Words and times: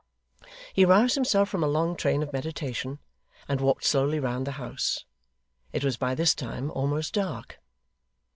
He 0.73 0.83
roused 0.83 1.13
himself 1.13 1.47
from 1.47 1.63
a 1.63 1.67
long 1.67 1.95
train 1.95 2.23
of 2.23 2.33
meditation, 2.33 2.97
and 3.47 3.61
walked 3.61 3.83
slowly 3.85 4.19
round 4.19 4.47
the 4.47 4.53
house. 4.53 5.05
It 5.73 5.83
was 5.83 5.95
by 5.95 6.15
this 6.15 6.33
time 6.33 6.71
almost 6.71 7.13
dark. 7.13 7.59